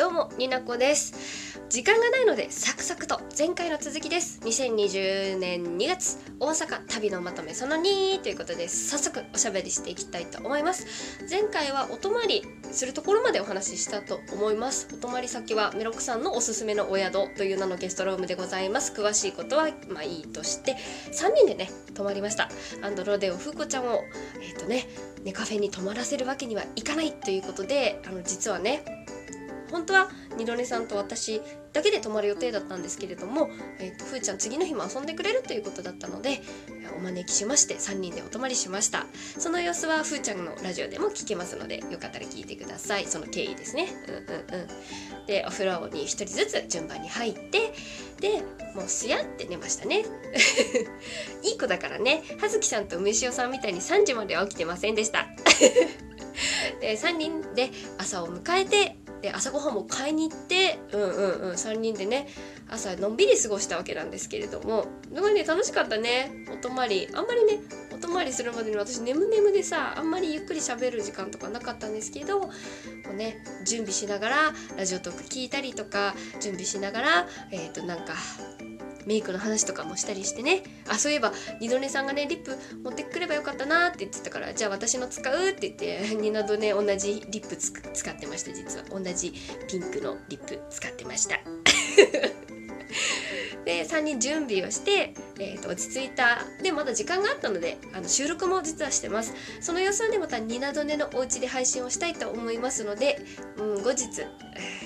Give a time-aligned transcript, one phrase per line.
[0.00, 1.60] どうもになこです。
[1.68, 4.40] 時間がないのでサクサクと前回の続きです。
[4.44, 10.86] 2020年2月大阪旅のまとめその2ということで早速おしゃべりしていきたいと思います。
[11.28, 12.42] 前回はお泊り
[12.72, 14.88] するところまでお話ししたと思います。
[14.90, 18.94] お泊り先はメロクさんのおすすめのお宿という名のゲストルームでございます。
[18.98, 20.76] 詳しいことはまあいいとして
[21.12, 22.48] 3人でね泊まりました。
[22.80, 24.02] アンドロデオフーコちゃんを
[24.40, 24.86] えっ、ー、とね
[25.24, 28.82] ネカフェに泊まらせるわけにはいかないということであの実はね
[29.70, 31.40] 本当は二度寝さんと私
[31.72, 36.42] だけで泊まる予定だったんですけれども、えーと、ふーちゃん次の日も遊んでくれるということだったので
[36.96, 39.06] お招きしまして3人でお泊まりしました。
[39.38, 43.06] その様子はふーちゃんのラジオでも聞けますのでよかったら聞いてください。
[43.06, 43.88] その経緯ですね。
[44.08, 45.26] うんうんうん。
[45.26, 47.72] でお風呂に1人ずつ順番に入って
[48.20, 48.42] で
[48.74, 50.04] もうすやって寝ましたね。
[51.42, 52.22] いい子だからね。
[52.40, 55.28] 葉月さんと梅塩さんみたいに3時までは起きてませんでした。
[56.80, 62.28] で3人で朝を迎えてで朝ごはんも買いに行ってうんうんうん3人でね
[62.68, 66.46] 朝のんびり過ごしたわけなんですけれどもすごいね楽しかったね。
[66.52, 67.08] お泊まり。
[67.12, 67.60] あんまりね
[67.92, 72.50] お泊まりするまでに私眠眠でさあんまりゆっくり喋る時間とかなかったんですけどこ
[73.12, 74.36] うね準備しながら
[74.76, 78.14] ラジオトーク聞いたりとか準備しながらえっ、ー、となんか
[79.06, 80.62] メイクの話とかもしたりしてね。
[80.88, 88.84] あそういえば二度寝さんがねリップ持ってくればよかったなって言ってたからじゃあ私の使うって言って 二度寝同じリップ使ってました実は。
[88.90, 89.32] 同じ
[89.68, 91.40] ピンクのリップ使ってました。
[93.64, 96.44] で3人準備をして、えー、と落ち着いた。
[96.62, 99.34] でまだ時間があったのであの収録も実はしてます。
[99.60, 103.20] その様子はねまたニナドネのお家で配信をしたいと思いますので、
[103.56, 104.08] うん、後日、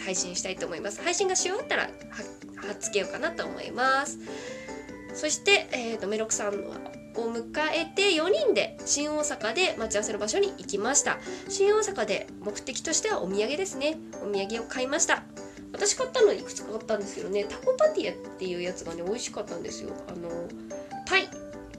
[0.05, 1.01] 配信したいと思います。
[1.03, 1.91] 配信がし終わったら
[2.57, 4.19] 貼っつけようかなと思います。
[5.15, 11.19] そして、えーと、メロクさんを迎えて4人で新大阪で待ち合わせの場所に行きました。
[11.49, 13.97] 新大阪で目的としてはお土産ですね。
[14.23, 15.23] お土産を買いました。
[15.75, 19.91] 私買ったのいくつか買ったんですけどねタコパティアっていうやつがね美味しかったんですよ。
[20.09, 20.31] あの
[21.05, 21.29] タイ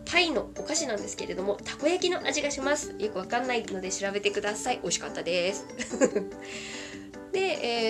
[0.04, 2.94] タイのお菓子なんですけれどもたこ焼きの味がします。
[3.00, 4.80] よくわかんないので調べてください。
[4.82, 5.66] 美味しかったです。
[7.32, 7.40] で、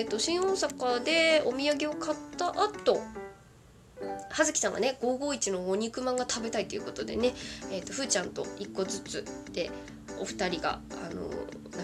[0.02, 3.00] ーと、新大阪でお土産を買った後
[4.30, 7.32] 葉月さんがね551のお肉まんが食べたいということでね、
[7.70, 9.70] えーと、ふーちゃんと1個ずつで
[10.20, 11.30] お二人があの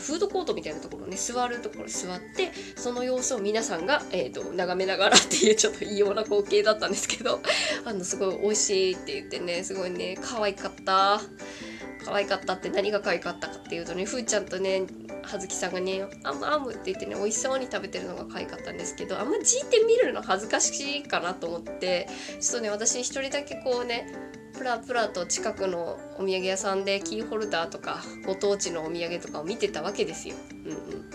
[0.02, 7.40] フードコートみたいなところね座るところ座ってその様子を皆さんが、えーと、と眺めながらっていうちょっと異様な光景だったんですけど
[7.86, 11.20] あのすごい美味しいって言ってねすごいね可愛かった。
[12.04, 14.82] 可愛かったって何が可愛かったかっていうとねふーちゃんとね
[15.22, 22.08] 葉月さんがね「あむあむ」って言ってね美味しそうに食べてるのが可愛かったんですけどあんまじいて見るの恥ずかしいかなと思って
[22.40, 24.12] ちょっとね私一人だけこうね
[24.62, 30.36] プラプラと近くのお土産屋さんでキーホルダーとかご当地のお土産とかを見てたわけですよ。
[30.64, 31.10] うんうん。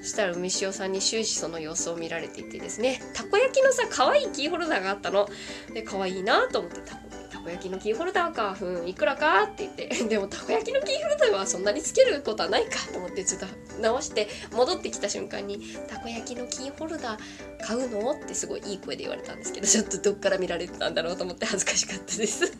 [0.00, 5.28] そしたら梅塩さんに終始その様子を見られていてですねたこ焼きのさ可愛いキーホルダーがあったの？
[5.74, 9.42] で可愛いなと思ってたこたこ焼きのキーホルダーか、うん、いくらか？
[9.42, 13.46] って言って、でもたこ焼きのキーホルダーはそんなにつけることはないかと思ってちょっと
[13.82, 17.20] 直して戻ってきた瞬間に、たこ焼きのキーホルダー
[17.60, 18.12] 買うの？
[18.12, 22.52] ってすごいいい声で言われたんですけど、 ちょっとどっから見られてたんだろうと思って恥ずかしかったです。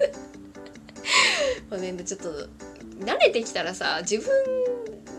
[1.70, 2.48] まあね、ちょっと
[3.00, 4.30] 慣れてきたらさ、自分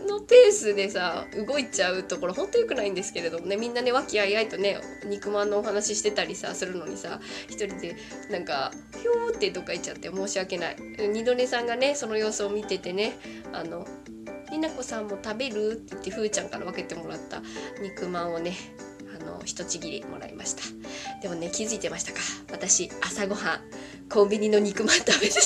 [0.06, 7.96] のペースでさ動いちゃうところほんと良くないんですけれどもねみんなね和気あいあいとね肉まんのお話してたりさするのにさ一人で
[8.30, 10.76] なんかひょーってどっか行っちゃって申し訳ない
[11.12, 13.12] 二度寝さんがねその様子を見ててね
[13.52, 13.86] あの
[14.50, 17.42] 「になこさんも食べる?」って言ってふーちゃんから分けてもらった
[17.80, 18.54] 肉まんをね
[19.22, 20.62] の一ちぎりもらいました。
[21.22, 22.18] でもね気づいてましたか？
[22.50, 23.60] 私朝ごはん
[24.08, 25.40] コンビニの肉まん食べてた。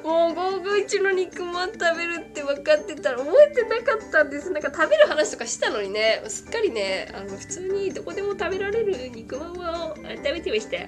[0.02, 4.50] もう551の肉まん食べるって分かってたら覚えてなかったんです。
[4.50, 6.22] なんか食べる話とかしたのにね。
[6.28, 10.78] すっかりねあの普通にどこでも食べられる肉まんを食べてました。
[10.78, 10.86] だ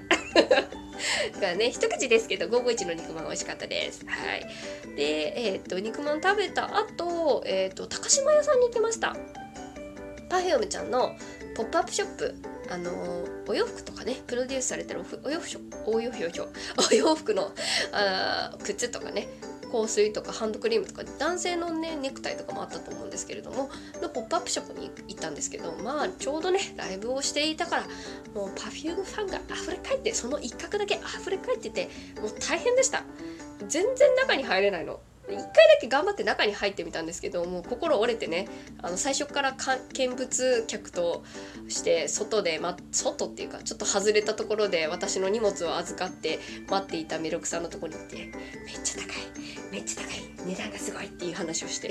[1.40, 4.04] からね一口ですけど551の肉まん美味しかったです。
[4.06, 4.46] はい。
[4.96, 9.16] でえっ、と肉まん食べた後えっ、と高島屋さんに行きました。
[10.32, 11.14] Perfume ちゃんの
[11.54, 12.34] ポップアップショップ
[12.70, 12.90] あの
[13.46, 16.22] お洋服とかねプロデュースされてるお洋服お洋服
[16.90, 17.52] お洋服の
[17.92, 19.28] あ靴とかね
[19.70, 23.68] 香水とかハンドクリームとか男性のねネクタイとかもあったと思うんですけれども
[24.00, 27.82] のポップアップショップに行ったんですけどまあちょうどねライブをしていたから
[28.34, 31.90] もう Perfume ファンが溢れ返ってその一角だけ溢れ返ってて
[32.22, 33.04] もう大変でした。
[33.68, 35.00] 全然中に入れないの。
[35.28, 38.48] 1回だけ頑張って中に入ってみたんですけどもう心折れてね
[38.82, 39.56] あの最初から
[39.92, 41.22] 見物客と
[41.68, 51.90] して外で、ま、外っていうかちょっと外れたところで私の荷物を預かって待っていたメロクさんのとこに行ってめっちゃ高いめっちゃ高い値段がすごいっていう話をして。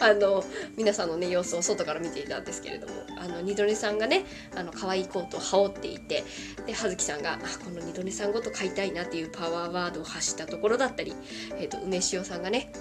[0.00, 0.44] あの
[0.76, 4.24] 皆さんのね様子を外から見ていたんですけれどもあの二度寝さんがね
[4.54, 6.24] あの可愛いコートを羽織っていて
[6.66, 11.14] で葉月さんがあこの二度寝さんごと買いたいなっていうパワーワードを発したところだったり、
[11.58, 12.72] えーと、梅塩さんがね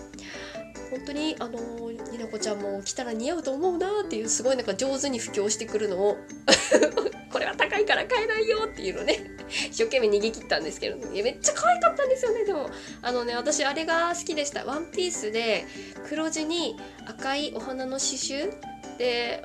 [0.90, 6.18] 本当にあのになこちゃんも着たら似合うと思うなっていうすごいなんか上手に布教してくるのを
[7.32, 12.70] これは高いから買えないよっていうのね一生懸命逃げ切ったんですけれど、ね、めっちゃ可愛かったんですよねでも。
[13.02, 14.66] あのね私あれが好きでした。
[14.66, 15.66] ワンピースで
[16.08, 18.50] 黒地に赤いお花の刺繍
[18.98, 19.44] で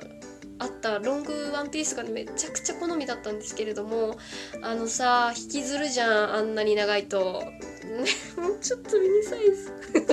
[0.59, 4.17] あったロングワンピースが、めちゃくちゃ好みだったんですけれども
[4.61, 7.43] あのさ引きずるじゃんあんなに長いと、
[8.37, 10.10] もうちょっとミニサイズ。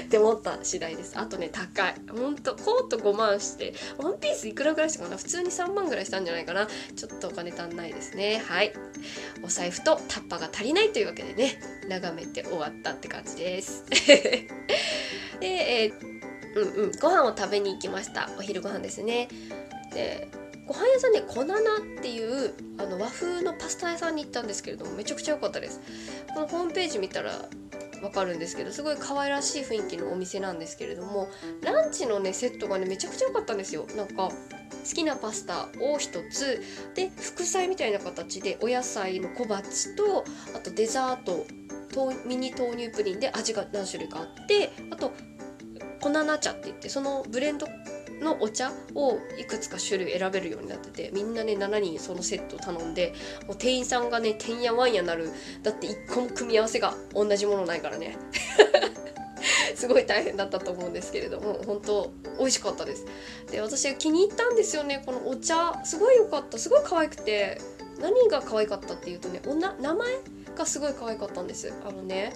[0.04, 1.18] って思った次第です。
[1.18, 1.94] あとね高い。
[2.10, 5.16] ほんとコート5万してワンピースいくらぐらいしたかな？
[5.16, 6.66] 普通に3万ぐらいしたんじゃないかな？
[6.96, 8.42] ちょっとお金足んないですね。
[8.46, 8.72] はい。
[9.42, 13.84] お財布とタッパが足りないというわけでね眺めて終わったって感じです。
[13.90, 14.48] で、
[15.40, 16.12] えー
[16.54, 18.28] うんうん、ご飯を食べに行きました。
[18.38, 19.28] お昼ご飯ですね。
[19.92, 20.28] で
[20.66, 25.80] ご飯屋さんねコナナっていうあの和風のパスタ屋さんに行ったんですけれどもめちゃくちゃ良かったです。
[26.32, 27.48] このホームページ見たら
[28.02, 31.28] わかるんですけどすごい可愛らしい雰囲気のお店なんですけれども
[31.62, 33.86] ランチのねセットがねめちゃくちゃ良かったんですよ。
[33.96, 34.32] なんか好
[34.92, 36.60] きなパスタを1つ。
[36.94, 41.46] で副菜みたいな形でお野菜の小鉢とあとデザート
[42.26, 45.12] ミニ豆乳プリンで味が何種類かあってあと
[46.00, 47.66] 粉ナ茶って言ってそのブレンド
[48.22, 53.14] のお茶をいくつか種類選べるようになっててみんなね7人そのセット頼んで
[53.46, 55.30] もう店員さんがねてんやわんやなる
[55.62, 58.16] だって1個も組み合わせが同じものないからね。
[59.74, 63.04] すごい大変だったと思うんですけれども本当美味しかったです。
[63.50, 65.80] で私気に入ったんですよねこのお茶。
[65.84, 66.58] すごい良かった。
[66.58, 67.60] すごい可愛くて
[68.00, 69.94] 何が可愛かったっていうとねお名前
[70.56, 71.72] がすごい可愛かったんです。
[71.84, 72.32] あのね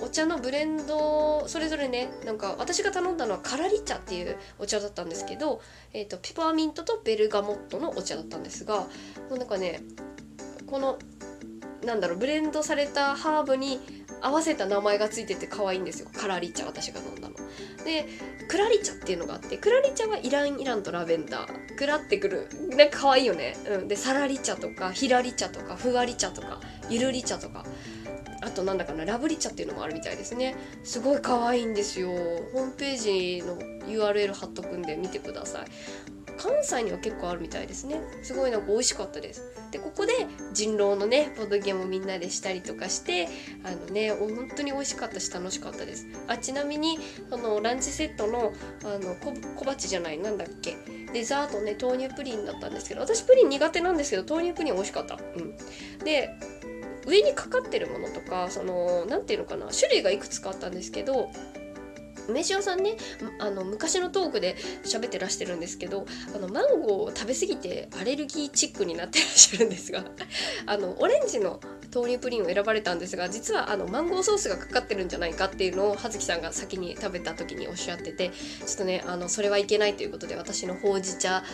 [0.00, 5.60] お茶のブレンドそれぞれねなんか私が頼んだのはカラリ茶っていうお茶だったんですけど、
[5.92, 8.88] えーと、ペパーミントとベルガモットのお茶だったんですがも
[9.32, 9.80] うなんかね
[10.66, 10.98] この
[11.84, 13.78] なんだろうブレンドされたハーブに
[14.20, 17.34] 合わせた名前がついてて可愛いんですよカラリ茶私が飲んだの。
[17.84, 18.06] で
[18.48, 23.54] クラリ茶っていうのがあってクラリ茶はイランイランとラベンダークラってくるなんか可愛いよね。
[23.68, 27.64] うん、でサラリ茶とかヒラリ茶とかふわり茶とかゆるり茶とか
[28.44, 30.56] あとなんだかなラブリ茶っていうのもあるみたいですね。
[30.82, 32.08] すごい可愛いんですよ。
[32.08, 35.66] ホームページの URL 貼っとくんで見てください。
[36.36, 38.00] 関西には結構あるみたいですね。
[38.22, 39.42] すごいなんか美味しかったです。
[39.70, 40.12] でここで
[40.52, 43.28] 人狼のねボードゲームをみんなでしたりとかして
[43.64, 46.06] あのね本当に美味しかったし楽しかったです。
[46.28, 46.98] あちなみに
[47.30, 48.52] そのランチセットの
[48.84, 49.16] あの
[49.56, 50.76] 小鉢じゃないなんだっけ。
[51.12, 55.14] デザートね豆乳プリンだったんですけど私プリン苦手なんですけど豆乳プリン美味しかった。
[55.14, 55.56] うん。
[56.04, 56.30] で
[57.06, 61.30] 上にかかってるものとかその何て言うのかな種類がいくつかあったんですけど
[62.28, 62.96] 梅塩さんね
[63.38, 70.04] あの昔のトークで喋ってらしてるんですけどあのマンゴーを食べ過ぎてアレルギーチックになってらっしゃるんですが
[70.66, 71.60] あのオレンジの
[71.94, 81.44] 豆乳プリンを選ばれたんですが実はあのマンゴーソースがかかってるんじゃないかっていうのを葉月さんが先に食べた時におっしゃっててちょっとねあのそれはいけないということで私のほうじ茶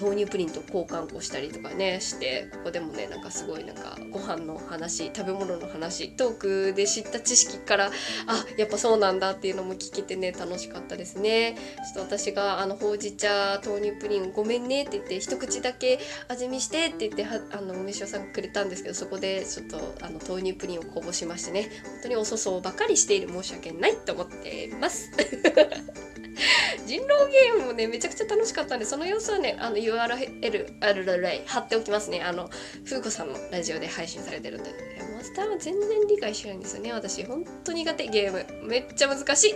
[0.00, 7.90] 豆乳プリンと交換をしたりとかねしてここでもねなんかすごいなんかご飯の話食べ物の話トークで知った知識から
[8.26, 11.56] あやっぱそうなんだっていうのも聞けてね楽しかったですね。
[11.94, 15.98] ちょっと私があのほうじ茶豆乳プリンごめんねって言って一口だけ
[16.28, 21.70] 味見してって言ってはあの梅塩さんくれたんですけどそこでちょっとあの豆乳プリンをこぼしましてね。
[21.84, 25.10] 本当にお粗相ばかりしている申し訳ないと思っています。
[26.86, 32.22] 人狼ゲームもねめちゃくちゃ楽しかったんでその様子はねあの URL 貼っておきますね。
[32.22, 32.50] あの
[32.84, 35.09] 風子さんのラジオで配信されてるんで。
[35.20, 37.22] マスターは全然理解しないんですよね私。
[37.24, 38.66] ほんと苦手ゲーム。
[38.66, 39.54] めっちゃ難しい。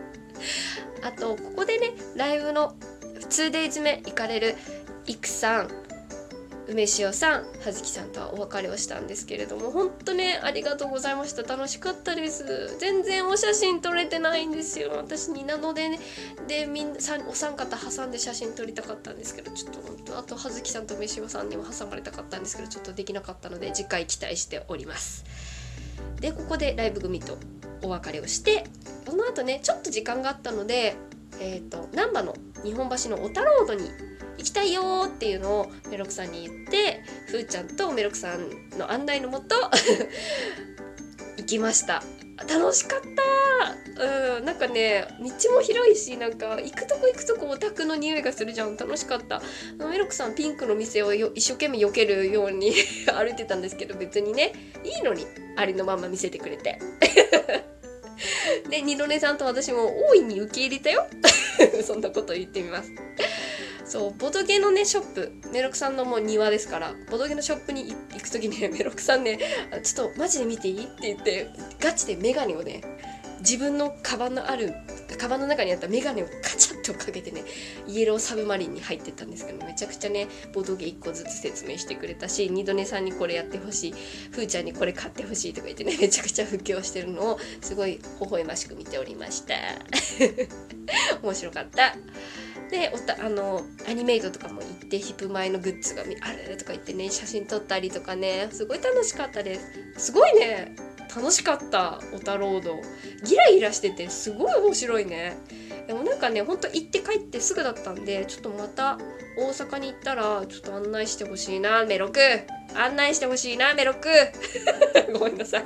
[1.04, 2.74] あとここでねライブの
[3.28, 4.56] 2days 目行かれる
[5.06, 5.79] いくさん。
[6.70, 11.42] 梅塩さん葉月さんとはお別れをしたんですけれども本当ねありがとうございました。
[11.42, 12.76] 楽しかったです。
[12.78, 14.92] 全然お写真撮れてないんですよ。
[14.96, 15.98] 私になのでね
[16.46, 16.98] でみんな
[17.28, 25.24] お三方挟んで写真撮りたかったんですけどちょっと本当あと葉月さんと梅塩さんにも挟まれたかったんですけどちょっとできなかったので次回期待しております。
[26.20, 27.36] でここでライブ組と
[27.82, 28.64] お別れをして
[29.06, 30.96] この後ねちょっと時間があったので
[31.40, 33.90] えーと、難波の日本橋の小田ロードに
[34.40, 39.54] 行きたいよっていうのをメロクさんに言ってふーちゃんとメロクさんの案内のもと
[41.36, 42.02] 行きました。
[42.48, 43.00] 楽しかっ
[43.96, 48.78] たうんなんかね道も広いしなんか行くとこ行くとこオタクの匂いがするじゃん。
[48.78, 49.42] 楽しかった。
[49.76, 52.72] メロクさんピンクの店を一生懸命避けるように
[53.12, 56.78] 歩いてたんですけど別にねいいのにありのまま見せてくれて。
[58.70, 61.06] で 二度寝さんと私も大いに受け入れたよ。
[61.86, 62.90] そんなこと言ってみます。
[63.90, 69.40] そうボドゲのねショップメロクさんのもう庭ですからボドゲのショップに行く時にね メロクさんね
[69.82, 71.48] 「ちょっとマジで見ていい?」って言って
[71.80, 72.82] ガチで眼鏡をね
[73.40, 74.72] 自分のカバンのある
[75.18, 77.44] カバンの中にあった眼鏡をカチャッとかけてね
[77.86, 83.94] イエローサブマリンに入ってたんですけどめちゃくちゃねボードゲ1個ずつ説明してくれたし二度寝さんにこれやってほしい
[84.32, 89.54] ふーちゃんにこれ買ってほしいとか言ってねめちゃくちゃ布教してるのをすごい微笑ましく見ておりました。
[91.22, 91.96] 面白かった。
[92.70, 99.66] でおたあのアニメイトとかも行ってヒップマイのグッズがあるとか言ってね写真撮ったりとかねすごい楽しかったです。
[99.96, 100.76] すごいね
[101.14, 102.76] 楽しかったオタロード
[103.24, 105.36] ギラギラしててすごい面白いね。
[105.86, 108.98] でもなんかねほんと行って帰ってすぐだったんでちょっとまた
[109.36, 112.20] 大阪に行ったらちょっと案内してほしいなメロク。
[112.74, 114.08] 案内してほしいなメロク。
[115.18, 115.64] ごめんなさい。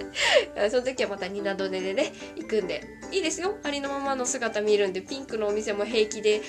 [0.70, 2.82] その時はまたニナドネでね行くんで。
[3.12, 3.56] いいですよ。
[3.62, 6.42] ありのままの姿見るんでピンクのお店も平気で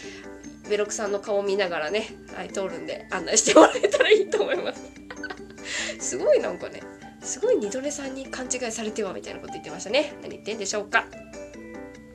[0.70, 4.82] メロクさんの顔見ながらね、はい、通るんで案内してもらえたらいいと思います。
[6.00, 6.82] すごいなんかね
[7.22, 10.14] すごい二度寝さんに勘違いされてはみたいなこと言ってましたね。
[10.22, 11.06] 何言ってんでしょうか。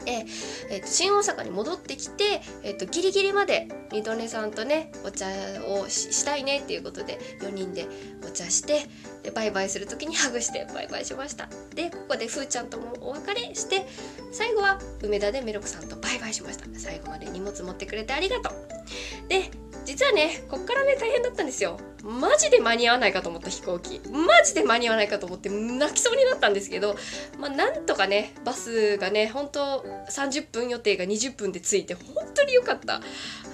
[0.06, 0.24] え
[0.70, 5.26] えー、新大阪に戻ってきて、えー、とギリギリまで二度寝さんとねお茶
[5.66, 7.86] をしたいねっていうことで4人で
[8.26, 8.86] お茶して
[9.22, 11.48] でバイバイする時に ハグしてバイバイしました。
[11.74, 13.86] でここでふーちゃんともお別れして
[14.32, 16.66] 最後は梅田でメロクさんとバイバイしました。
[16.78, 18.81] 最後まで荷物持ってくれてありがとう。
[19.28, 19.50] で
[19.84, 21.78] 実はねこっからね大変だったんですよ。
[22.02, 24.00] マジで間に合わないかと思った飛行機。
[24.10, 26.96] マジで間に合わないかと思って泣きそうになったんですけど
[27.38, 33.00] まあなんとかねバスがね本当30分予定が20分で着いて本当に良かった。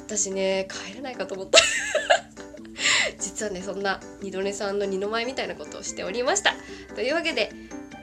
[0.07, 1.59] 私ね帰れないかと思った。
[3.19, 6.55] 実はねそんな二度寝さんの二の舞みたいなことをしておりました。
[6.95, 7.53] というわけで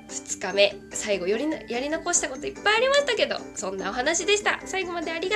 [0.10, 4.60] 2日目最後よりやり残したこといっぱいありましたけどそんなお話でした。
[4.66, 5.34] 最後までありがとう。